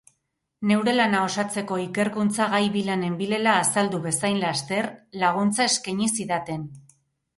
Neure 0.69 0.93
lana 0.95 1.19
osatzeko 1.25 1.77
ikerkuntza 1.81 2.47
gai 2.55 2.63
bila 2.77 2.95
nenbilela 3.01 3.55
azaldu 3.67 4.01
bezain 4.09 4.41
laster, 4.45 4.91
laguntza 5.25 5.69
eskaini 5.75 6.11
zidaten. 6.17 6.67